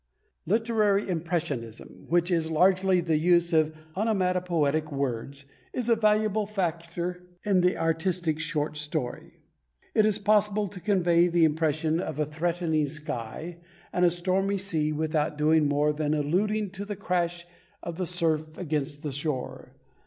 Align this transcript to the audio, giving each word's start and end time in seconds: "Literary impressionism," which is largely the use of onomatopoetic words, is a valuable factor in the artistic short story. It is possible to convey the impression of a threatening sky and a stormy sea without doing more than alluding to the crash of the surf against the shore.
"Literary 0.47 1.07
impressionism," 1.07 2.05
which 2.07 2.31
is 2.31 2.49
largely 2.49 3.01
the 3.01 3.17
use 3.19 3.53
of 3.53 3.71
onomatopoetic 3.95 4.91
words, 4.91 5.45
is 5.73 5.89
a 5.89 5.95
valuable 5.95 6.47
factor 6.47 7.27
in 7.43 7.61
the 7.61 7.77
artistic 7.77 8.39
short 8.39 8.77
story. 8.77 9.41
It 9.93 10.07
is 10.07 10.17
possible 10.17 10.67
to 10.69 10.79
convey 10.79 11.27
the 11.27 11.45
impression 11.45 11.99
of 11.99 12.19
a 12.19 12.25
threatening 12.25 12.87
sky 12.87 13.59
and 13.93 14.03
a 14.03 14.09
stormy 14.09 14.57
sea 14.57 14.91
without 14.91 15.37
doing 15.37 15.67
more 15.69 15.93
than 15.93 16.15
alluding 16.15 16.71
to 16.71 16.83
the 16.85 16.95
crash 16.95 17.45
of 17.83 17.97
the 17.99 18.07
surf 18.07 18.57
against 18.57 19.03
the 19.03 19.11
shore. 19.11 19.75